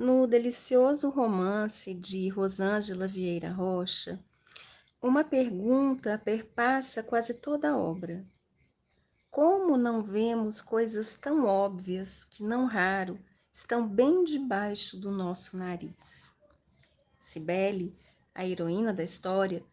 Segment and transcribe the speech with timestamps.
[0.00, 4.20] No delicioso romance de Rosângela Vieira Rocha,
[5.02, 8.24] uma pergunta perpassa quase toda a obra.
[9.28, 13.18] Como não vemos coisas tão óbvias que, não raro,
[13.52, 16.32] estão bem debaixo do nosso nariz?
[17.18, 17.92] Cibele,
[18.32, 19.64] a heroína da história,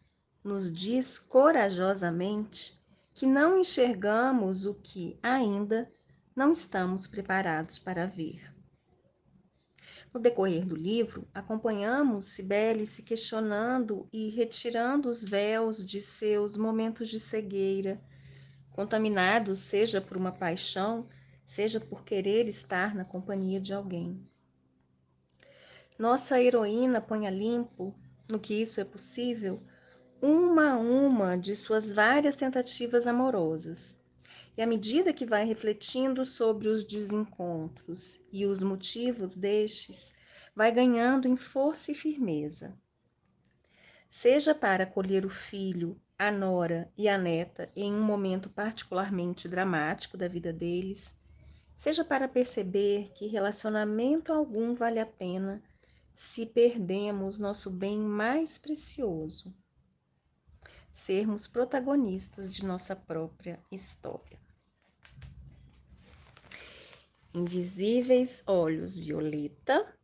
[0.42, 2.76] nos diz corajosamente
[3.14, 5.88] que não enxergamos o que ainda
[6.34, 8.55] não estamos preparados para ver.
[10.12, 17.08] No decorrer do livro, acompanhamos Cibele se questionando e retirando os véus de seus momentos
[17.08, 18.00] de cegueira,
[18.72, 21.06] contaminados seja por uma paixão,
[21.44, 24.20] seja por querer estar na companhia de alguém.
[25.98, 27.94] Nossa heroína põe a limpo,
[28.28, 29.62] no que isso é possível,
[30.20, 33.98] uma a uma de suas várias tentativas amorosas.
[34.56, 40.14] E à medida que vai refletindo sobre os desencontros e os motivos destes,
[40.54, 42.74] vai ganhando em força e firmeza.
[44.08, 50.16] Seja para acolher o filho, a nora e a neta em um momento particularmente dramático
[50.16, 51.14] da vida deles,
[51.76, 55.62] seja para perceber que relacionamento algum vale a pena
[56.14, 59.54] se perdemos nosso bem mais precioso,
[60.96, 64.40] sermos protagonistas de nossa própria história.
[67.34, 69.94] Invisíveis Olhos Violeta,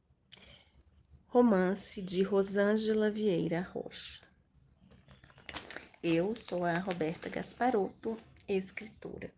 [1.28, 4.22] romance de Rosângela Vieira Rocha.
[6.02, 8.14] Eu sou a Roberta Gasparotto,
[8.46, 9.32] escritora.